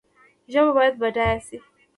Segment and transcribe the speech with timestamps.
[0.51, 1.57] ژبه باید بډایه شي